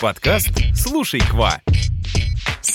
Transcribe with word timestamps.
Подкаст 0.00 0.50
«Слушай, 0.74 1.20
Ква». 1.20 1.60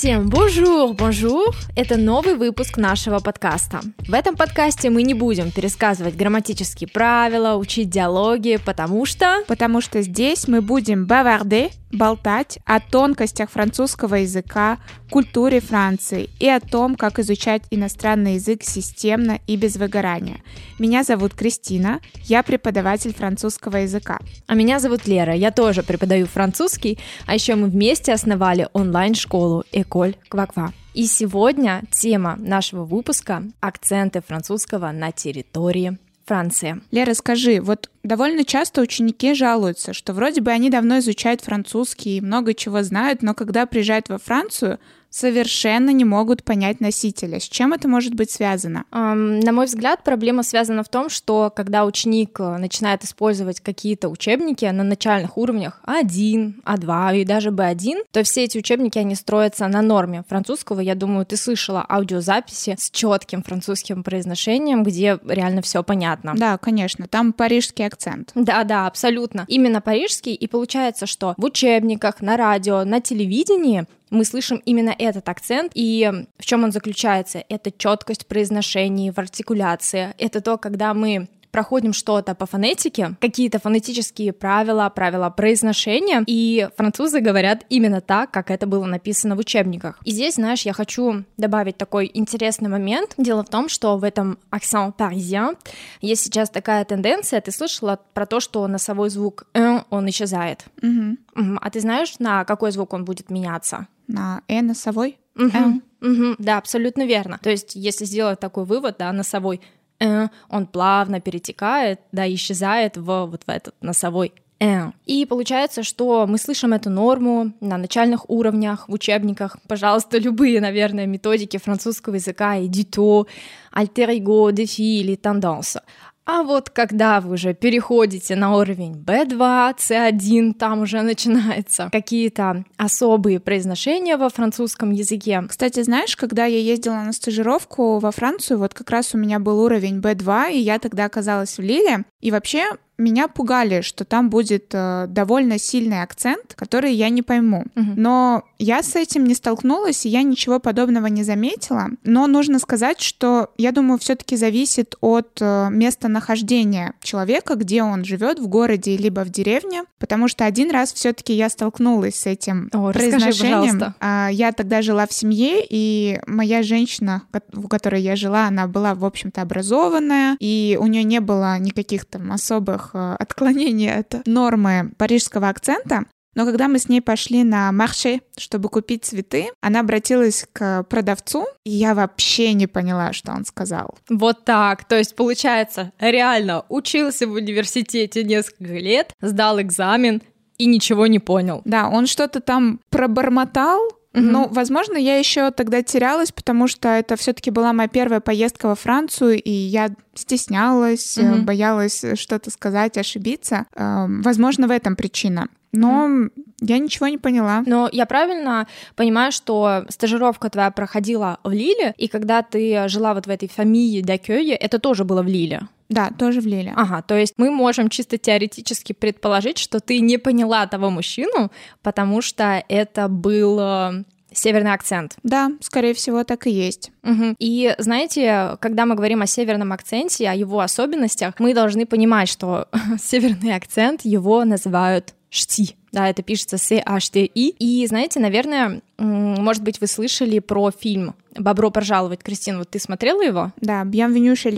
Всем 0.02 0.28
bonjour, 0.28 0.94
bonjour! 0.94 1.54
Это 1.76 1.96
новый 1.96 2.34
выпуск 2.34 2.76
нашего 2.76 3.20
подкаста. 3.20 3.82
В 4.08 4.14
этом 4.14 4.34
подкасте 4.34 4.90
мы 4.90 5.04
не 5.04 5.14
будем 5.14 5.52
пересказывать 5.52 6.16
грамматические 6.16 6.88
правила, 6.88 7.54
учить 7.54 7.88
диалоги, 7.88 8.58
потому 8.64 9.06
что... 9.06 9.44
Потому 9.46 9.80
что 9.80 10.02
здесь 10.02 10.48
мы 10.48 10.60
будем 10.60 11.06
bavarder, 11.06 11.70
болтать 11.92 12.58
о 12.64 12.80
тонкостях 12.80 13.50
французского 13.50 14.16
языка, 14.16 14.78
культуре 15.10 15.60
Франции 15.60 16.30
и 16.40 16.48
о 16.48 16.58
том, 16.58 16.96
как 16.96 17.18
изучать 17.18 17.62
иностранный 17.70 18.34
язык 18.34 18.62
системно 18.62 19.38
и 19.46 19.56
без 19.56 19.76
выгорания. 19.76 20.40
Меня 20.78 21.04
зовут 21.04 21.34
Кристина, 21.34 22.00
я 22.24 22.42
преподаватель 22.42 23.14
французского 23.14 23.76
языка. 23.76 24.18
А 24.46 24.54
меня 24.54 24.80
зовут 24.80 25.06
Лера, 25.06 25.34
я 25.34 25.50
тоже 25.50 25.82
преподаю 25.82 26.26
французский, 26.26 26.98
а 27.26 27.34
еще 27.34 27.54
мы 27.54 27.68
вместе 27.68 28.12
основали 28.12 28.68
онлайн-школу 28.72 29.64
Эколь 29.92 30.16
Кваква. 30.30 30.72
И 30.94 31.04
сегодня 31.04 31.82
тема 31.90 32.36
нашего 32.38 32.84
выпуска– 32.84 33.42
акценты 33.60 34.22
французского 34.22 34.90
на 34.90 35.12
территории 35.12 35.98
Франции. 36.24 36.80
Лера, 36.90 37.12
скажи, 37.12 37.60
вот 37.60 37.90
довольно 38.02 38.46
часто 38.46 38.80
ученики 38.80 39.34
жалуются, 39.34 39.92
что 39.92 40.14
вроде 40.14 40.40
бы 40.40 40.50
они 40.50 40.70
давно 40.70 41.00
изучают 41.00 41.42
французский 41.42 42.16
и 42.16 42.20
много 42.22 42.54
чего 42.54 42.82
знают, 42.82 43.20
но 43.20 43.34
когда 43.34 43.66
приезжают 43.66 44.08
во 44.08 44.16
Францию, 44.16 44.78
совершенно 45.12 45.90
не 45.90 46.04
могут 46.04 46.42
понять 46.42 46.80
носителя. 46.80 47.38
С 47.38 47.44
чем 47.44 47.72
это 47.74 47.86
может 47.86 48.14
быть 48.14 48.30
связано? 48.30 48.84
На 48.90 49.52
мой 49.52 49.66
взгляд, 49.66 50.02
проблема 50.02 50.42
связана 50.42 50.82
в 50.82 50.88
том, 50.88 51.10
что 51.10 51.52
когда 51.54 51.84
ученик 51.84 52.40
э, 52.40 52.56
начинает 52.56 53.04
использовать 53.04 53.60
какие-то 53.60 54.08
учебники 54.08 54.64
на 54.64 54.82
начальных 54.82 55.36
уровнях 55.36 55.80
А1, 55.86 56.62
А2 56.64 57.20
и 57.20 57.24
даже 57.24 57.50
Б1, 57.50 58.04
то 58.10 58.22
все 58.22 58.44
эти 58.44 58.58
учебники, 58.58 58.98
они 58.98 59.14
строятся 59.14 59.68
на 59.68 59.82
норме 59.82 60.24
французского. 60.26 60.80
Я 60.80 60.94
думаю, 60.94 61.26
ты 61.26 61.36
слышала 61.36 61.84
аудиозаписи 61.88 62.76
с 62.78 62.90
четким 62.90 63.42
французским 63.42 64.02
произношением, 64.02 64.82
где 64.82 65.18
реально 65.26 65.60
все 65.60 65.82
понятно. 65.82 66.32
Да, 66.34 66.56
конечно, 66.56 67.06
там 67.06 67.34
парижский 67.34 67.86
акцент. 67.86 68.32
Да, 68.34 68.64
да, 68.64 68.86
абсолютно. 68.86 69.44
Именно 69.48 69.82
парижский, 69.82 70.32
и 70.32 70.46
получается, 70.46 71.06
что 71.06 71.34
в 71.36 71.44
учебниках, 71.44 72.22
на 72.22 72.38
радио, 72.38 72.84
на 72.84 73.00
телевидении 73.00 73.86
мы 74.12 74.24
слышим 74.24 74.62
именно 74.66 74.94
этот 74.96 75.28
акцент, 75.28 75.72
и 75.74 76.26
в 76.38 76.44
чем 76.44 76.64
он 76.64 76.70
заключается? 76.70 77.42
Это 77.48 77.72
четкость 77.72 78.26
произношения, 78.26 79.10
в 79.10 79.18
артикуляции. 79.18 80.14
Это 80.18 80.40
то, 80.40 80.58
когда 80.58 80.92
мы 80.92 81.28
проходим 81.52 81.92
что-то 81.92 82.34
по 82.34 82.46
фонетике, 82.46 83.14
какие-то 83.20 83.60
фонетические 83.60 84.32
правила, 84.32 84.90
правила 84.92 85.30
произношения, 85.30 86.24
и 86.26 86.68
французы 86.76 87.20
говорят 87.20 87.64
именно 87.68 88.00
так, 88.00 88.30
как 88.30 88.50
это 88.50 88.66
было 88.66 88.86
написано 88.86 89.36
в 89.36 89.38
учебниках. 89.38 90.00
И 90.04 90.10
здесь, 90.10 90.34
знаешь, 90.34 90.62
я 90.62 90.72
хочу 90.72 91.24
добавить 91.36 91.76
такой 91.76 92.10
интересный 92.12 92.68
момент. 92.68 93.14
Дело 93.18 93.44
в 93.44 93.50
том, 93.50 93.68
что 93.68 93.98
в 93.98 94.04
этом 94.04 94.38
акцент 94.50 94.96
паризien 94.96 95.56
есть 96.00 96.24
сейчас 96.24 96.50
такая 96.50 96.84
тенденция, 96.84 97.40
ты 97.40 97.52
слышала 97.52 98.00
про 98.14 98.26
то, 98.26 98.40
что 98.40 98.66
носовой 98.66 99.10
звук 99.10 99.44
«н» 99.52 99.84
он 99.90 100.08
исчезает. 100.08 100.64
Угу. 100.82 101.58
А 101.60 101.70
ты 101.70 101.80
знаешь, 101.80 102.18
на 102.18 102.44
какой 102.44 102.72
звук 102.72 102.94
он 102.94 103.04
будет 103.04 103.30
меняться? 103.30 103.86
На 104.08 104.42
«э» 104.48 104.62
носовой? 104.62 105.18
Угу. 105.36 105.82
Угу. 106.00 106.34
Да, 106.38 106.58
абсолютно 106.58 107.06
верно. 107.06 107.38
То 107.42 107.50
есть, 107.50 107.74
если 107.74 108.04
сделать 108.04 108.40
такой 108.40 108.64
вывод, 108.64 108.96
да, 108.98 109.12
носовой 109.12 109.60
э, 110.00 110.28
он 110.48 110.66
плавно 110.66 111.20
перетекает, 111.20 112.00
да, 112.12 112.32
исчезает 112.32 112.96
в 112.96 113.26
вот 113.26 113.42
в 113.46 113.48
этот 113.48 113.74
носовой 113.80 114.32
э. 114.62 114.92
И 115.06 115.26
получается, 115.26 115.82
что 115.82 116.26
мы 116.26 116.38
слышим 116.38 116.72
эту 116.72 116.90
норму 116.90 117.52
на 117.60 117.76
начальных 117.78 118.30
уровнях, 118.30 118.88
в 118.88 118.92
учебниках. 118.92 119.56
Пожалуйста, 119.66 120.18
любые, 120.18 120.60
наверное, 120.60 121.06
методики 121.06 121.56
французского 121.56 122.14
языка, 122.14 122.58
эдито, 122.58 123.26
альтер 123.72 124.10
эго, 124.10 124.52
дефи 124.52 125.00
или 125.00 125.16
тенденса. 125.16 125.82
А 126.24 126.44
вот 126.44 126.70
когда 126.70 127.20
вы 127.20 127.32
уже 127.34 127.52
переходите 127.52 128.36
на 128.36 128.56
уровень 128.56 128.92
B2, 128.92 129.76
C1, 129.76 130.54
там 130.54 130.82
уже 130.82 131.02
начинаются 131.02 131.88
какие-то 131.90 132.64
особые 132.76 133.40
произношения 133.40 134.16
во 134.16 134.28
французском 134.28 134.92
языке. 134.92 135.42
Кстати, 135.48 135.82
знаешь, 135.82 136.16
когда 136.16 136.46
я 136.46 136.58
ездила 136.58 136.94
на 136.94 137.12
стажировку 137.12 137.98
во 137.98 138.12
Францию, 138.12 138.58
вот 138.58 138.72
как 138.72 138.90
раз 138.90 139.14
у 139.14 139.18
меня 139.18 139.40
был 139.40 139.60
уровень 139.60 140.00
B2, 140.00 140.52
и 140.52 140.58
я 140.58 140.78
тогда 140.78 141.06
оказалась 141.06 141.58
в 141.58 141.60
Лиле, 141.60 142.04
и 142.20 142.30
вообще 142.30 142.70
меня 142.98 143.28
пугали, 143.28 143.80
что 143.80 144.04
там 144.04 144.30
будет 144.30 144.70
э, 144.72 145.06
довольно 145.08 145.58
сильный 145.58 146.02
акцент, 146.02 146.54
который 146.54 146.92
я 146.94 147.08
не 147.08 147.22
пойму. 147.22 147.64
Угу. 147.74 147.92
Но 147.96 148.44
я 148.58 148.82
с 148.82 148.96
этим 148.96 149.24
не 149.24 149.34
столкнулась, 149.34 150.06
и 150.06 150.08
я 150.08 150.22
ничего 150.22 150.60
подобного 150.60 151.06
не 151.06 151.24
заметила. 151.24 151.88
Но 152.04 152.26
нужно 152.26 152.58
сказать, 152.58 153.00
что 153.00 153.50
я 153.56 153.72
думаю, 153.72 153.98
все-таки 153.98 154.36
зависит 154.36 154.94
от 155.00 155.38
э, 155.40 155.68
местонахождения 155.70 156.94
человека, 157.02 157.54
где 157.54 157.82
он 157.82 158.04
живет, 158.04 158.38
в 158.38 158.46
городе 158.46 158.96
либо 158.96 159.24
в 159.24 159.30
деревне, 159.30 159.84
потому 159.98 160.28
что 160.28 160.44
один 160.44 160.70
раз 160.70 160.92
все-таки 160.92 161.32
я 161.32 161.48
столкнулась 161.48 162.16
с 162.16 162.26
этим 162.26 162.68
О, 162.72 162.92
произношением. 162.92 163.62
Расскажи, 163.62 163.94
а, 164.00 164.28
я 164.30 164.52
тогда 164.52 164.82
жила 164.82 165.06
в 165.06 165.12
семье, 165.12 165.64
и 165.68 166.20
моя 166.26 166.62
женщина, 166.62 167.22
у 167.54 167.68
которой 167.68 168.02
я 168.02 168.16
жила, 168.16 168.46
она 168.46 168.66
была, 168.66 168.94
в 168.94 169.04
общем-то, 169.04 169.42
образованная, 169.42 170.36
и 170.40 170.78
у 170.80 170.86
нее 170.86 171.04
не 171.04 171.20
было 171.20 171.58
никаких 171.58 172.04
там 172.04 172.32
особых 172.32 172.81
э, 172.94 173.16
отклонений 173.18 173.94
от 173.94 174.26
нормы 174.26 174.92
парижского 174.98 175.48
акцента. 175.48 176.04
Но 176.34 176.46
когда 176.46 176.68
мы 176.68 176.78
с 176.78 176.88
ней 176.88 177.02
пошли 177.02 177.44
на 177.44 177.70
марше, 177.72 178.20
чтобы 178.38 178.68
купить 178.68 179.04
цветы, 179.04 179.48
она 179.60 179.80
обратилась 179.80 180.46
к 180.52 180.84
продавцу, 180.84 181.46
и 181.64 181.70
я 181.70 181.94
вообще 181.94 182.54
не 182.54 182.66
поняла, 182.66 183.12
что 183.12 183.32
он 183.32 183.44
сказал. 183.44 183.94
Вот 184.08 184.44
так. 184.44 184.84
То 184.84 184.96
есть, 184.96 185.14
получается, 185.14 185.92
реально 185.98 186.64
учился 186.68 187.26
в 187.26 187.32
университете 187.32 188.24
несколько 188.24 188.78
лет, 188.78 189.12
сдал 189.20 189.60
экзамен 189.60 190.22
и 190.56 190.66
ничего 190.66 191.06
не 191.06 191.18
понял. 191.18 191.60
Да, 191.64 191.88
он 191.88 192.06
что-то 192.06 192.40
там 192.40 192.80
пробормотал, 192.88 193.80
Ну, 194.14 194.48
возможно, 194.50 194.96
я 194.96 195.18
еще 195.18 195.50
тогда 195.50 195.82
терялась, 195.82 196.32
потому 196.32 196.68
что 196.68 196.88
это 196.88 197.16
все-таки 197.16 197.50
была 197.50 197.72
моя 197.72 197.88
первая 197.88 198.20
поездка 198.20 198.66
во 198.66 198.74
Францию, 198.74 199.42
и 199.42 199.50
я 199.50 199.90
стеснялась, 200.14 201.16
э, 201.18 201.22
Мгм. 201.22 201.44
боялась 201.44 202.04
что-то 202.14 202.50
сказать, 202.50 202.98
ошибиться. 202.98 203.66
Эм, 203.74 204.22
Возможно, 204.22 204.66
в 204.68 204.70
этом 204.70 204.96
причина. 204.96 205.48
Но 205.72 206.28
я 206.60 206.78
ничего 206.78 207.08
не 207.08 207.16
поняла. 207.16 207.62
Но 207.66 207.88
я 207.90 208.04
правильно 208.04 208.66
понимаю, 208.94 209.32
что 209.32 209.86
стажировка 209.88 210.50
твоя 210.50 210.70
проходила 210.70 211.38
в 211.44 211.50
Лиле, 211.50 211.94
и 211.96 212.08
когда 212.08 212.42
ты 212.42 212.88
жила 212.88 213.14
вот 213.14 213.26
в 213.26 213.30
этой 213.30 213.48
фамилии 213.48 214.02
Дакёе, 214.02 214.54
это 214.54 214.78
тоже 214.78 215.04
было 215.04 215.22
в 215.22 215.26
Лиле? 215.26 215.62
Да, 215.92 216.10
тоже 216.10 216.40
в 216.40 216.46
Лиле. 216.46 216.72
Ага, 216.74 217.02
то 217.02 217.16
есть 217.16 217.34
мы 217.36 217.50
можем 217.50 217.90
чисто 217.90 218.16
теоретически 218.16 218.94
предположить, 218.94 219.58
что 219.58 219.78
ты 219.78 220.00
не 220.00 220.16
поняла 220.16 220.66
того 220.66 220.88
мужчину, 220.90 221.52
потому 221.82 222.22
что 222.22 222.64
это 222.68 223.08
был 223.08 223.58
э, 223.60 224.04
северный 224.32 224.72
акцент. 224.72 225.16
Да, 225.22 225.52
скорее 225.60 225.92
всего, 225.92 226.24
так 226.24 226.46
и 226.46 226.50
есть. 226.50 226.90
Мгм. 227.02 227.36
И 227.38 227.74
знаете, 227.78 228.56
когда 228.60 228.86
мы 228.86 228.94
говорим 228.94 229.20
о 229.20 229.26
северном 229.26 229.72
акценте, 229.72 230.28
о 230.30 230.34
его 230.34 230.60
особенностях, 230.60 231.34
мы 231.38 231.52
должны 231.52 231.84
понимать, 231.84 232.28
что 232.28 232.68
северный 232.98 233.54
акцент 233.54 234.00
его 234.04 234.44
называют 234.44 235.14
шти. 235.28 235.76
Да, 235.92 236.08
это 236.08 236.22
пишется 236.22 236.56
C-H-T-I. 236.56 237.54
И 237.58 237.86
знаете, 237.86 238.18
наверное, 238.18 238.80
может 238.96 239.62
быть, 239.62 239.78
вы 239.80 239.86
слышали 239.86 240.38
про 240.38 240.70
фильм 240.70 241.14
«Бобро 241.36 241.68
пожаловать». 241.68 242.22
Кристина, 242.22 242.58
вот 242.58 242.70
ты 242.70 242.78
смотрела 242.78 243.20
его? 243.22 243.52
Да, 243.58 243.82
Bienvenue 243.82 244.34
chez 244.34 244.50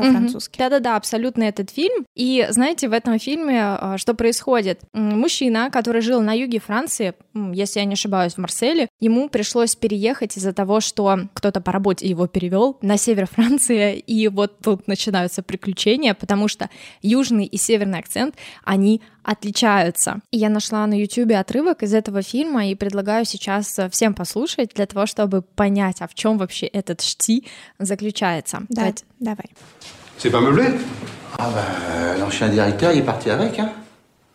по-французски. 0.00 0.58
Да-да-да, 0.58 0.96
абсолютно 0.96 1.44
этот 1.44 1.70
фильм. 1.70 2.04
И 2.14 2.46
знаете, 2.50 2.88
в 2.88 2.92
этом 2.92 3.18
фильме 3.18 3.60
а, 3.62 3.98
что 3.98 4.14
происходит? 4.14 4.80
Мужчина, 4.92 5.70
который 5.70 6.00
жил 6.02 6.20
на 6.20 6.32
юге 6.32 6.60
Франции, 6.60 7.14
если 7.34 7.80
я 7.80 7.86
не 7.86 7.94
ошибаюсь, 7.94 8.34
в 8.34 8.38
Марселе, 8.38 8.88
ему 8.98 9.28
пришлось 9.28 9.76
переехать 9.76 10.36
из-за 10.36 10.52
того, 10.52 10.80
что 10.80 11.20
кто-то 11.34 11.60
по 11.60 11.72
работе 11.72 12.06
его 12.06 12.26
перевел 12.26 12.78
на 12.82 12.96
север 12.96 13.26
Франции, 13.26 13.98
и 13.98 14.28
вот 14.28 14.58
тут 14.60 14.86
начинаются 14.88 15.42
приключения, 15.42 16.14
потому 16.14 16.48
что 16.48 16.70
южный 17.02 17.46
и 17.46 17.56
северный 17.56 17.98
акцент, 17.98 18.34
они 18.64 19.00
отличаются. 19.22 20.20
И 20.30 20.38
я 20.38 20.48
нашла 20.48 20.86
на 20.86 20.94
YouTube 20.94 21.32
отрывок 21.32 21.82
из 21.82 21.94
этого 21.94 22.22
фильма 22.22 22.66
и 22.68 22.74
предлагаю 22.74 23.24
сейчас 23.24 23.78
э, 23.78 23.88
всем 23.90 24.14
послушать 24.14 24.70
для 24.74 24.86
того, 24.86 25.06
чтобы 25.06 25.42
понять, 25.42 26.00
а 26.00 26.08
в 26.08 26.14
чем 26.14 26.38
вообще 26.38 26.66
этот 26.66 27.00
шти 27.00 27.44
заключается. 27.78 28.58
Да, 28.68 28.82
Давайте. 28.82 29.04
давай. 29.20 29.50
C'est 30.18 30.30
pas 30.30 30.40
meublé 30.40 30.78
Ah 31.38 31.50
bah, 31.54 32.18
l'ancien 32.18 32.48
directeur, 32.48 32.92
il 32.92 32.98
est 32.98 33.04
parti 33.04 33.30
avec, 33.30 33.58
hein 33.58 33.72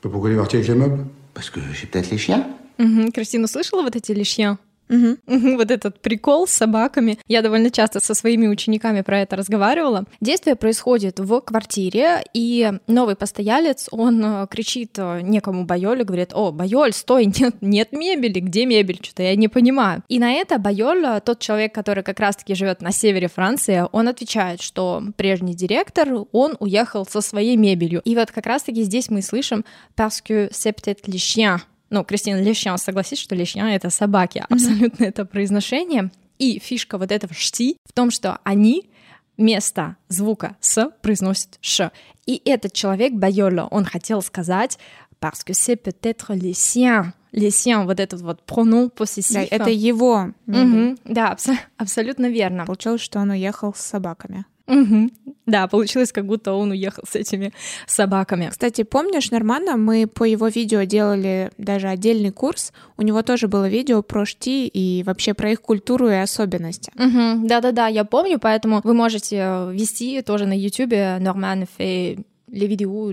Pourquoi 0.01 0.29
il 0.29 0.33
est 0.33 0.37
parti 0.37 0.55
avec 0.55 0.67
les 0.67 0.75
meubles 0.75 1.05
Parce 1.33 1.49
que 1.49 1.59
j'ai 1.73 1.85
peut-être 1.87 2.09
les 2.09 2.17
chiens. 2.17 2.47
Мгм. 2.77 3.11
Кристина, 3.11 3.47
слышала 3.47 3.83
вот 3.83 3.95
эти 3.95 4.11
лишья? 4.11 4.57
Мгм. 4.87 5.17
Вот 5.57 5.71
этот 5.71 5.99
прикол 5.99 6.47
с 6.47 6.51
собаками. 6.51 7.17
Я 7.27 7.41
довольно 7.41 7.69
часто 7.69 7.99
со 7.99 8.13
своими 8.13 8.47
учениками 8.47 9.01
про 9.01 9.21
это 9.21 9.35
разговаривала. 9.35 10.05
Действие 10.21 10.55
происходит 10.55 11.19
в 11.19 11.41
квартире, 11.41 12.23
и 12.33 12.71
новый 12.87 13.15
постоялец, 13.15 13.87
он 13.91 14.23
э, 14.23 14.47
кричит 14.49 14.97
э, 14.97 15.21
некому 15.21 15.65
Байолю, 15.65 16.05
говорит, 16.05 16.31
о, 16.33 16.51
Байоль, 16.51 16.93
стой, 16.93 17.25
нет, 17.39 17.55
нет 17.61 17.91
мебели, 17.91 18.39
где 18.39 18.65
мебель? 18.65 18.99
Что-то 19.01 19.23
я 19.23 19.35
не 19.35 19.47
понимаю. 19.47 20.03
И 20.07 20.19
на 20.19 20.33
это 20.33 20.59
Байоль, 20.59 21.05
э, 21.05 21.21
тот 21.21 21.39
человек, 21.39 21.73
который 21.73 22.03
как 22.03 22.19
раз-таки 22.19 22.53
живет 22.55 22.81
на 22.81 22.91
севере 22.91 23.27
Франции, 23.27 23.85
он 23.91 24.07
отвечает, 24.07 24.61
что 24.61 25.03
прежний 25.15 25.55
директор, 25.55 26.25
он 26.31 26.55
уехал 26.59 27.05
со 27.05 27.21
своей 27.21 27.57
мебелью. 27.57 28.01
И 28.05 28.15
вот 28.15 28.31
как 28.31 28.45
раз-таки 28.45 28.83
здесь 28.83 29.09
мы 29.09 29.21
слышим 29.21 29.65
«parce 29.95 30.21
que 30.21 30.49
c'est 30.51 30.73
peut-être 30.73 31.07
les 31.07 31.17
chiens», 31.17 31.61
ну, 31.99 32.03
Кристина 32.05 32.41
Лещан 32.41 32.77
согласись, 32.77 33.19
что 33.19 33.35
Лещан— 33.35 33.67
это 33.67 33.89
собаки, 33.89 34.43
абсолютно 34.49 35.05
это 35.05 35.25
произношение. 35.25 36.11
И 36.39 36.59
фишка 36.59 36.97
вот 36.97 37.11
этого 37.11 37.33
«шти» 37.33 37.77
в 37.85 37.93
том, 37.93 38.11
что 38.11 38.39
они 38.43 38.89
вместо 39.37 39.95
звука 40.09 40.55
«с» 40.59 40.89
произносят 41.01 41.57
«ш». 41.61 41.91
И 42.25 42.41
этот 42.45 42.73
человек, 42.73 43.13
Байола, 43.13 43.67
он 43.71 43.85
хотел 43.85 44.21
сказать 44.21 44.77
«parce 45.21 45.43
que 45.45 45.53
c'est 45.53 45.75
peut-être 45.77 46.33
les 46.35 46.53
siens». 46.53 47.13
Les 47.31 47.49
siens, 47.49 47.85
вот 47.85 47.99
этот 47.99 48.21
вот 48.21 48.43
pronom 48.45 48.89
possessif. 48.89 49.33
Да, 49.33 49.41
это 49.43 49.69
его 49.69 50.31
мебель. 50.45 50.65
Мгм, 50.65 50.97
Да, 51.05 51.33
абсо- 51.33 51.57
абсолютно 51.77 52.27
верно. 52.29 52.65
Получилось, 52.65 53.01
что 53.01 53.19
он 53.19 53.29
уехал 53.31 53.73
с 53.73 53.79
собаками. 53.81 54.45
Мгм. 54.67 55.11
Да, 55.45 55.67
получилось, 55.67 56.11
как 56.11 56.25
будто 56.25 56.53
он 56.53 56.71
уехал 56.71 57.03
с 57.07 57.15
этими 57.15 57.53
собаками. 57.85 58.49
Кстати, 58.49 58.83
помнишь 58.83 59.29
Нормана? 59.29 59.77
Мы 59.77 60.07
по 60.07 60.23
его 60.23 60.47
видео 60.47 60.83
делали 60.83 61.51
даже 61.57 61.87
отдельный 61.87 62.31
курс. 62.31 62.73
У 62.97 63.03
него 63.03 63.21
тоже 63.21 63.47
было 63.47 63.69
видео 63.69 64.01
про 64.01 64.25
шти 64.25 64.67
и 64.67 65.03
вообще 65.03 65.33
про 65.33 65.51
их 65.51 65.61
культуру 65.61 66.09
и 66.09 66.15
особенности. 66.15 66.91
Мгм. 66.95 67.47
Да-да-да, 67.47 67.87
я 67.87 68.05
помню, 68.05 68.39
поэтому 68.39 68.81
вы 68.83 68.93
можете 68.93 69.37
э, 69.37 69.71
вести 69.71 70.21
тоже 70.23 70.45
на 70.47 70.57
YouTube 70.57 71.19
Норман 71.19 71.65
fait 71.77 72.17
les 72.51 72.67
vidéos, 72.67 73.11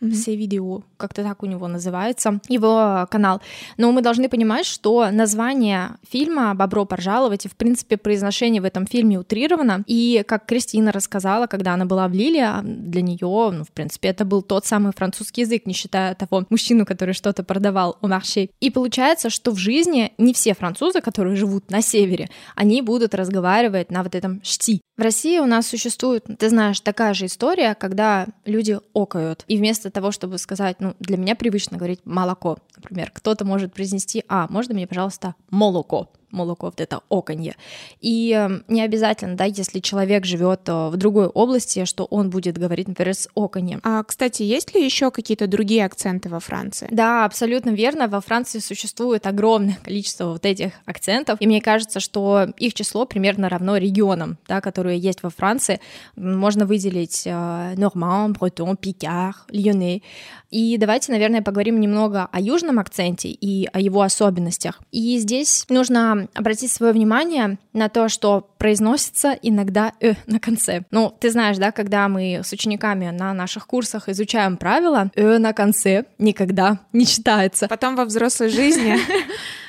Все 0.00 0.36
видео, 0.36 0.82
как-то 0.96 1.22
так 1.22 1.42
у 1.42 1.46
него 1.46 1.66
называется, 1.68 2.40
его 2.48 3.06
канал. 3.10 3.40
Но 3.78 3.90
мы 3.92 4.02
должны 4.02 4.28
понимать, 4.28 4.66
что 4.66 5.10
название 5.10 5.96
фильма 6.08 6.54
«Бобро 6.54 6.84
пожаловать» 6.84 7.46
и, 7.46 7.48
в 7.48 7.56
принципе, 7.56 7.96
произношение 7.96 8.60
в 8.60 8.64
этом 8.64 8.86
фильме 8.86 9.18
утрировано. 9.18 9.82
И, 9.86 10.22
как 10.26 10.46
Кристина 10.46 10.92
рассказала, 10.92 11.46
когда 11.46 11.74
она 11.74 11.86
была 11.86 12.08
в 12.08 12.12
Лиле, 12.12 12.44
а 12.44 12.60
для 12.62 13.02
нее, 13.02 13.18
ну, 13.20 13.64
в 13.64 13.70
принципе, 13.72 14.08
это 14.08 14.24
был 14.24 14.42
тот 14.42 14.66
самый 14.66 14.92
французский 14.92 15.42
язык, 15.42 15.66
не 15.66 15.72
считая 15.72 16.14
того 16.14 16.44
мужчину, 16.50 16.84
который 16.84 17.14
что-то 17.14 17.42
продавал 17.42 17.96
у 18.02 18.08
маршей. 18.08 18.50
И 18.60 18.70
получается, 18.70 19.30
что 19.30 19.52
в 19.52 19.58
жизни 19.58 20.12
не 20.18 20.34
все 20.34 20.54
французы, 20.54 21.00
которые 21.00 21.36
живут 21.36 21.70
на 21.70 21.80
севере, 21.80 22.28
они 22.56 22.82
будут 22.82 23.14
разговаривать 23.14 23.90
на 23.90 24.02
вот 24.02 24.14
этом 24.14 24.40
шти. 24.42 24.80
В 24.96 25.02
России 25.02 25.38
у 25.38 25.46
нас 25.46 25.66
существует, 25.66 26.24
ты 26.38 26.48
знаешь, 26.48 26.80
такая 26.80 27.14
же 27.14 27.26
история, 27.26 27.74
когда 27.74 28.26
люди 28.44 28.78
окают. 28.94 29.44
И 29.48 29.56
вместо 29.56 29.83
того, 29.90 30.10
чтобы 30.10 30.38
сказать, 30.38 30.76
ну, 30.80 30.94
для 31.00 31.16
меня 31.16 31.34
привычно 31.34 31.76
говорить 31.76 32.00
молоко, 32.04 32.58
например, 32.76 33.10
кто-то 33.12 33.44
может 33.44 33.72
произнести, 33.72 34.24
а, 34.28 34.46
можно 34.48 34.74
мне, 34.74 34.86
пожалуйста, 34.86 35.34
молоко? 35.50 36.12
Молоко, 36.34 36.66
вот 36.66 36.80
это 36.80 37.00
оконье. 37.08 37.56
И 38.00 38.34
э, 38.36 38.60
не 38.68 38.82
обязательно, 38.82 39.36
да, 39.36 39.44
если 39.44 39.80
человек 39.80 40.24
живет 40.24 40.68
э, 40.68 40.88
в 40.88 40.96
другой 40.96 41.26
области, 41.26 41.84
что 41.84 42.04
он 42.04 42.30
будет 42.30 42.58
говорить, 42.58 42.88
например, 42.88 43.14
с 43.14 43.28
оконьем. 43.34 43.80
А, 43.82 44.02
кстати, 44.02 44.42
есть 44.42 44.74
ли 44.74 44.84
еще 44.84 45.10
какие-то 45.10 45.46
другие 45.46 45.84
акценты 45.84 46.28
во 46.28 46.40
Франции? 46.40 46.88
Да, 46.90 47.24
абсолютно 47.24 47.70
верно. 47.70 48.08
Во 48.08 48.20
Франции 48.20 48.58
существует 48.58 49.26
огромное 49.26 49.78
количество 49.84 50.26
вот 50.26 50.44
этих 50.44 50.72
акцентов, 50.84 51.38
и 51.40 51.46
мне 51.46 51.60
кажется, 51.60 52.00
что 52.00 52.48
их 52.58 52.74
число 52.74 53.06
примерно 53.06 53.48
равно 53.48 53.76
регионам, 53.76 54.38
да, 54.48 54.60
которые 54.60 54.98
есть 54.98 55.22
во 55.22 55.30
Франции. 55.30 55.80
Можно 56.16 56.66
выделить 56.66 57.26
норман, 57.26 58.32
бретон, 58.32 58.76
пикар, 58.76 59.34
льоне. 59.50 60.02
И 60.50 60.76
давайте, 60.78 61.10
наверное, 61.10 61.42
поговорим 61.42 61.80
немного 61.80 62.28
о 62.30 62.40
южном 62.40 62.78
акценте 62.78 63.28
и 63.28 63.68
о 63.72 63.80
его 63.80 64.02
особенностях. 64.02 64.80
И 64.92 65.18
здесь 65.18 65.66
нужно 65.68 66.23
обратить 66.34 66.72
свое 66.72 66.92
внимание 66.92 67.58
на 67.72 67.88
то, 67.88 68.08
что 68.08 68.48
произносится 68.58 69.36
иногда 69.42 69.92
«э» 70.00 70.14
на 70.26 70.40
конце. 70.40 70.84
Ну, 70.90 71.14
ты 71.18 71.30
знаешь, 71.30 71.58
да, 71.58 71.72
когда 71.72 72.08
мы 72.08 72.40
с 72.44 72.52
учениками 72.52 73.10
на 73.10 73.34
наших 73.34 73.66
курсах 73.66 74.08
изучаем 74.08 74.56
правила, 74.56 75.10
«э» 75.14 75.38
на 75.38 75.52
конце 75.52 76.04
никогда 76.18 76.78
не 76.92 77.06
читается. 77.06 77.68
Потом 77.68 77.96
во 77.96 78.04
взрослой 78.04 78.48
жизни 78.48 78.96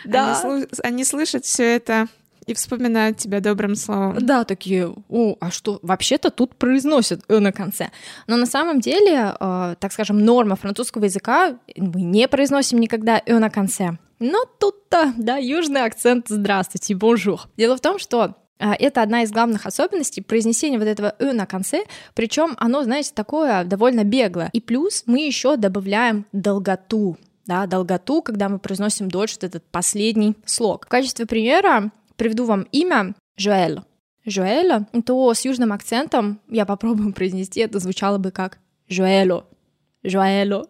они 0.83 1.03
слышат 1.03 1.45
все 1.45 1.75
это 1.75 2.07
и 2.45 2.53
вспоминают 2.53 3.17
тебя 3.17 3.39
добрым 3.39 3.75
словом. 3.75 4.17
Да, 4.19 4.43
такие, 4.43 4.93
о, 5.09 5.35
а 5.39 5.51
что, 5.51 5.79
вообще-то 5.81 6.29
тут 6.29 6.55
произносят 6.55 7.21
«э» 7.27 7.39
на 7.39 7.51
конце. 7.51 7.89
Но 8.27 8.37
на 8.37 8.45
самом 8.45 8.79
деле, 8.79 9.33
э, 9.39 9.75
так 9.79 9.91
скажем, 9.91 10.19
норма 10.19 10.55
французского 10.55 11.05
языка, 11.05 11.55
мы 11.75 12.01
не 12.01 12.27
произносим 12.27 12.79
никогда 12.79 13.21
«э» 13.25 13.39
на 13.39 13.49
конце. 13.49 13.97
Но 14.19 14.45
тут-то, 14.59 15.13
да, 15.17 15.37
южный 15.37 15.83
акцент 15.83 16.27
«здравствуйте», 16.29 16.93
«bonjour». 16.93 17.39
Дело 17.57 17.75
в 17.75 17.81
том, 17.81 17.99
что 17.99 18.35
а, 18.57 18.73
это 18.73 19.01
одна 19.01 19.23
из 19.23 19.31
главных 19.31 19.65
особенностей 19.65 20.21
произнесения 20.21 20.79
вот 20.79 20.87
этого 20.87 21.15
«э» 21.19 21.33
на 21.33 21.45
конце, 21.45 21.83
причем 22.13 22.55
оно, 22.57 22.83
знаете, 22.83 23.11
такое 23.13 23.65
довольно 23.65 24.03
беглое. 24.03 24.49
И 24.53 24.61
плюс 24.61 25.03
мы 25.05 25.25
еще 25.25 25.57
добавляем 25.57 26.25
долготу, 26.31 27.17
да, 27.45 27.65
долготу, 27.67 28.21
когда 28.21 28.47
мы 28.47 28.59
произносим 28.59 29.09
дольше 29.09 29.35
вот 29.35 29.43
этот 29.43 29.63
последний 29.65 30.35
слог. 30.45 30.85
В 30.85 30.89
качестве 30.89 31.25
примера 31.25 31.91
приведу 32.15 32.45
вам 32.45 32.63
имя 32.71 33.15
Жоэль. 33.35 33.81
Жоэль, 34.25 34.85
то 35.05 35.33
с 35.33 35.43
южным 35.43 35.73
акцентом 35.73 36.39
я 36.49 36.65
попробую 36.65 37.13
произнести, 37.13 37.59
это 37.59 37.79
звучало 37.79 38.17
бы 38.17 38.31
как 38.31 38.59
Жоэло. 38.87 39.45
Жоэло. 40.03 40.67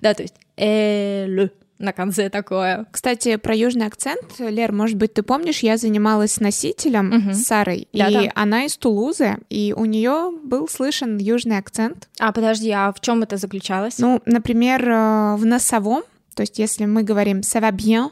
Да, 0.00 0.14
то 0.14 0.22
есть 0.22 0.34
эль 0.56 1.52
на 1.78 1.92
конце 1.92 2.28
такое. 2.30 2.86
Кстати, 2.90 3.36
про 3.36 3.54
южный 3.54 3.86
акцент, 3.86 4.38
Лер, 4.38 4.72
может 4.72 4.96
быть, 4.96 5.14
ты 5.14 5.22
помнишь, 5.22 5.60
я 5.60 5.76
занималась 5.76 6.40
носителем, 6.40 7.06
Мгм. 7.08 7.34
с 7.34 7.44
Сарой, 7.44 7.88
Да-да. 7.92 8.22
и 8.24 8.30
она 8.34 8.64
из 8.64 8.76
Тулузы, 8.76 9.36
и 9.50 9.72
у 9.76 9.84
нее 9.84 10.32
был 10.42 10.68
слышен 10.68 11.18
южный 11.18 11.58
акцент. 11.58 12.08
А, 12.18 12.32
подожди, 12.32 12.70
а 12.70 12.92
в 12.92 13.00
чем 13.00 13.22
это 13.22 13.36
заключалось? 13.36 13.98
Ну, 13.98 14.20
например, 14.26 14.88
э, 14.88 15.36
в 15.36 15.46
носовом, 15.46 16.02
то 16.34 16.42
есть 16.42 16.58
если 16.58 16.84
мы 16.84 17.02
говорим 17.02 17.38
«ça 17.40 17.60
va 17.60 17.70
bien», 17.72 18.10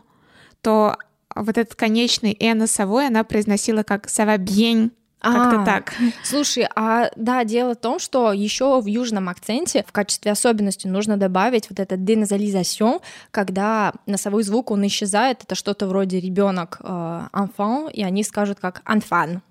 то 0.63 0.97
вот 1.35 1.59
этот 1.59 1.75
конечный 1.75 2.37
«э» 2.39 2.55
носовой 2.55 3.07
она 3.09 3.23
произносила 3.25 3.83
как 3.83 4.07
«ça 4.07 4.27
va 4.27 4.39
bien», 4.39 4.91
как-то 5.33 5.63
А, 5.63 5.65
так. 5.65 5.95
Слушай, 6.23 6.69
а 6.75 7.11
да, 7.17 7.45
дело 7.45 7.75
в 7.75 7.79
том, 7.79 7.99
что 7.99 8.33
еще 8.33 8.81
в 8.81 8.87
южном 8.87 9.29
акценте 9.29 9.85
в 9.87 9.93
качестве 9.93 10.33
особенности 10.33 10.87
нужно 10.87 11.17
добавить 11.17 11.69
вот 11.71 11.81
это 11.81 11.97
деназализацион, 11.97 13.01
когда 13.31 13.93
носовой 14.07 14.43
звук 14.43 14.71
он 14.71 14.87
исчезает, 14.87 15.43
это 15.43 15.55
что-то 15.55 15.87
вроде 15.87 16.21
ребенок 16.21 16.79
enfant, 16.81 17.91
и 17.93 18.03
они 18.03 18.23
скажут 18.23 18.61
как 18.61 18.83
анфан. 18.85 19.43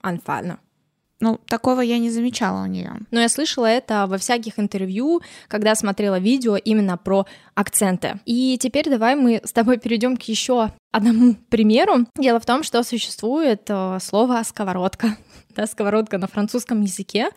Анфан. 0.00 0.58
Ну, 1.18 1.40
такого 1.46 1.80
я 1.80 1.98
не 1.98 2.10
замечала 2.10 2.62
у 2.64 2.66
нее. 2.66 2.92
Но 3.10 3.20
я 3.20 3.28
слышала 3.28 3.64
это 3.64 4.06
во 4.06 4.18
всяких 4.18 4.58
интервью, 4.58 5.22
когда 5.48 5.74
смотрела 5.74 6.18
видео 6.18 6.56
именно 6.56 6.98
про 6.98 7.26
акценты. 7.54 8.20
И 8.26 8.58
теперь 8.60 8.90
давай 8.90 9.16
мы 9.16 9.40
с 9.42 9.52
тобой 9.52 9.78
перейдем 9.78 10.18
к 10.18 10.22
еще 10.22 10.72
одному 10.92 11.34
примеру. 11.48 12.06
Дело 12.18 12.38
в 12.38 12.44
том, 12.44 12.62
что 12.62 12.82
существует 12.82 13.62
э, 13.68 13.98
слово 14.00 14.42
сковородка. 14.44 15.16
Да, 15.56 15.66
сковородка 15.66 16.18
на 16.18 16.26
французском 16.26 16.82
языке, 16.82 17.30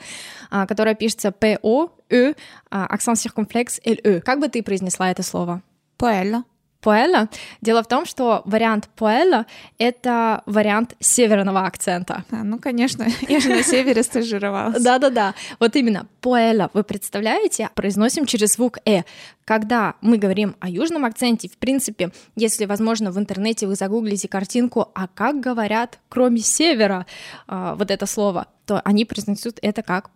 а, 0.51 0.67
которое 0.67 0.93
пишется 0.93 1.31
P-O, 1.31 1.91
E, 2.09 2.35
а, 2.69 2.85
акцент 2.85 3.17
circonflexe, 3.17 3.79
L-E. 3.85 4.19
Как 4.19 4.41
бы 4.41 4.49
ты 4.49 4.61
произнесла 4.61 5.09
это 5.09 5.23
слово? 5.23 5.61
Пуэлло. 5.95 6.43
Пуэла. 6.81 7.29
Дело 7.61 7.83
в 7.83 7.87
том, 7.87 8.05
что 8.05 8.41
вариант 8.45 8.87
пуэла— 8.95 9.45
это 9.77 10.43
вариант 10.45 10.95
северного 10.99 11.65
акцента. 11.65 12.23
А, 12.31 12.43
ну, 12.43 12.57
конечно, 12.57 13.05
я 13.27 13.39
же 13.39 13.49
на 13.49 13.63
севере 13.63 14.01
стажировалась. 14.03 14.81
Да-да-да, 14.81 15.35
вот 15.59 15.75
именно 15.75 16.07
пуэла, 16.21 16.69
вы 16.73 16.83
представляете, 16.83 17.69
произносим 17.75 18.25
через 18.25 18.53
звук 18.53 18.77
«э». 18.85 19.03
Когда 19.43 19.95
мы 20.01 20.17
говорим 20.17 20.55
о 20.59 20.69
южном 20.69 21.05
акценте, 21.05 21.49
в 21.49 21.57
принципе, 21.57 22.11
если, 22.35 22.65
возможно, 22.65 23.11
в 23.11 23.17
интернете 23.17 23.65
вы 23.65 23.75
загуглите 23.75 24.27
картинку, 24.27 24.89
а 24.93 25.07
как 25.07 25.39
говорят, 25.39 25.97
кроме 26.07 26.39
севера, 26.39 27.07
а, 27.47 27.75
вот 27.75 27.89
это 27.91 28.05
слово, 28.05 28.47
то 28.65 28.79
они 28.85 29.05
произнесут 29.05 29.57
это 29.61 29.81
как 29.81 30.11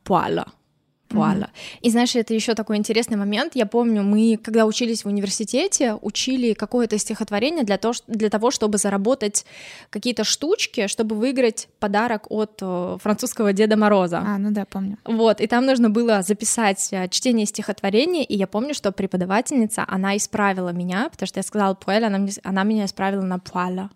пуэла. 1.14 1.34
Вуаля. 1.34 1.50
И 1.82 1.90
знаешь, 1.90 2.16
это 2.16 2.34
еще 2.34 2.54
такой 2.54 2.78
интересный 2.78 3.18
момент. 3.18 3.56
Я 3.56 3.66
помню, 3.66 4.04
мы, 4.04 4.38
когда 4.42 4.66
учились 4.66 5.04
в 5.06 5.08
университете, 5.08 5.94
учили 6.02 6.54
какое-то 6.54 6.98
стихотворение 6.98 7.64
для, 7.64 7.78
того, 7.78 7.94
для 8.08 8.30
того, 8.30 8.52
чтобы 8.52 8.78
заработать 8.78 9.46
какие-то 9.90 10.24
штучки, 10.24 10.88
чтобы 10.88 11.16
выиграть 11.16 11.68
подарок 11.80 12.30
от 12.30 12.60
э, 12.62 12.98
французского 13.02 13.54
Деда 13.54 13.78
Мороза. 13.78 14.24
А, 14.26 14.38
ну 14.38 14.52
да, 14.52 14.66
помню. 14.66 14.98
Вот, 15.06 15.42
и 15.42 15.48
там 15.48 15.66
нужно 15.66 15.90
было 15.90 16.22
записать 16.22 16.90
э, 16.92 17.08
чтение 17.10 17.46
стихотворения, 17.46 18.24
и 18.24 18.36
я 18.36 18.48
помню, 18.48 18.74
что 18.74 18.92
преподавательница, 18.92 19.86
она 19.88 20.18
исправила 20.18 20.70
меня, 20.70 21.10
потому 21.10 21.28
что 21.28 21.40
я 21.40 21.44
сказала 21.44 21.74
пуэль, 21.74 22.06
она, 22.06 22.18
мне- 22.18 22.34
она 22.44 22.64
меня 22.64 22.86
исправила 22.86 23.24
на 23.24 23.40
пуаля. 23.40 23.90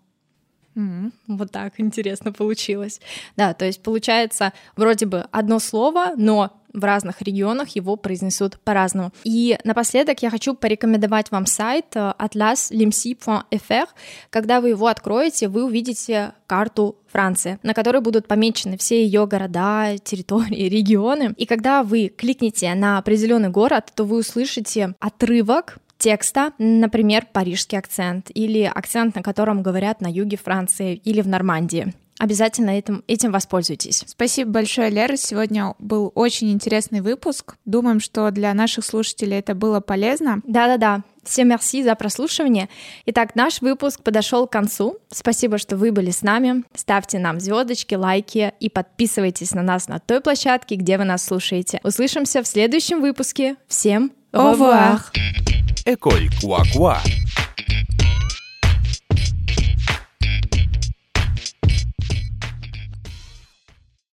М, 0.78 1.12
Вот 1.26 1.50
так 1.50 1.74
интересно 1.78 2.32
получилось. 2.32 3.00
Да, 3.36 3.52
то 3.52 3.64
есть 3.64 3.82
получается 3.82 4.52
вроде 4.76 5.06
бы 5.06 5.26
одно 5.32 5.58
слово, 5.58 6.12
но 6.16 6.52
в 6.72 6.84
разных 6.84 7.20
регионах 7.22 7.70
его 7.70 7.96
произнесут 7.96 8.60
по-разному. 8.60 9.10
И 9.24 9.58
напоследок 9.64 10.22
я 10.22 10.30
хочу 10.30 10.54
порекомендовать 10.54 11.32
вам 11.32 11.46
сайт 11.46 11.86
э, 11.96 12.12
atlaslimsi.fr. 12.18 13.88
Когда 14.30 14.60
вы 14.60 14.68
его 14.68 14.86
откроете, 14.86 15.48
вы 15.48 15.64
увидите 15.64 16.32
карту 16.46 16.96
Франции, 17.10 17.58
на 17.62 17.74
которой 17.74 18.00
будут 18.00 18.28
помечены 18.28 18.76
все 18.76 19.02
ее 19.02 19.26
города, 19.26 19.96
территории, 19.98 20.68
регионы. 20.68 21.34
И 21.36 21.46
когда 21.46 21.82
вы 21.82 22.08
кликнете 22.08 22.72
на 22.74 22.98
определенный 22.98 23.48
город, 23.48 23.90
то 23.96 24.04
вы 24.04 24.18
услышите 24.18 24.94
отрывок 25.00 25.78
текста, 25.98 26.52
например, 26.58 27.26
парижский 27.32 27.78
акцент 27.78 28.30
или 28.32 28.62
акцент, 28.62 29.14
на 29.16 29.22
котором 29.22 29.62
говорят 29.62 30.00
на 30.00 30.06
юге 30.06 30.36
Франции 30.36 30.94
или 30.96 31.20
в 31.20 31.28
Нормандии. 31.28 31.92
Обязательно 32.18 32.70
этим, 32.70 33.04
этим 33.06 33.30
воспользуйтесь. 33.30 34.02
Спасибо 34.06 34.50
большое, 34.50 34.90
Лера. 34.90 35.16
Сегодня 35.16 35.74
был 35.78 36.10
очень 36.16 36.50
интересный 36.50 37.00
выпуск. 37.00 37.54
Думаем, 37.64 38.00
что 38.00 38.30
для 38.32 38.52
наших 38.54 38.84
слушателей 38.84 39.38
это 39.38 39.54
было 39.54 39.78
полезно. 39.78 40.40
Да-да-да. 40.44 41.04
Всем 41.22 41.48
мерси 41.48 41.84
за 41.84 41.94
прослушивание. 41.94 42.68
Итак, 43.06 43.36
наш 43.36 43.60
выпуск 43.60 44.02
подошел 44.02 44.48
к 44.48 44.52
концу. 44.52 44.98
Спасибо, 45.12 45.58
что 45.58 45.76
вы 45.76 45.92
были 45.92 46.10
с 46.10 46.22
нами. 46.22 46.64
Ставьте 46.74 47.20
нам 47.20 47.38
звездочки, 47.38 47.94
лайки 47.94 48.52
и 48.58 48.68
подписывайтесь 48.68 49.52
на 49.52 49.62
нас 49.62 49.86
на 49.86 50.00
той 50.00 50.20
площадке, 50.20 50.74
где 50.74 50.98
вы 50.98 51.04
нас 51.04 51.24
слушаете. 51.24 51.78
Услышимся 51.84 52.42
в 52.42 52.48
следующем 52.48 53.00
выпуске. 53.00 53.56
Всем 53.68 54.10
Au 54.32 54.52
revoir. 54.52 55.00
École 55.88 56.28
Quoi 56.38 56.62
Quoi. 56.74 56.98